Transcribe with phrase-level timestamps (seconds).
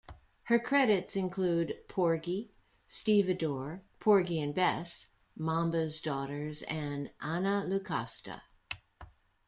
[0.45, 2.55] Her credits include "Porgy",
[2.87, 5.05] "Stevedore", "Porgy and Bess",
[5.37, 8.41] "Mamba's Daughters" and "Anna Lucasta".